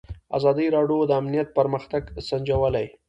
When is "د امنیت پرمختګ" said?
1.07-2.03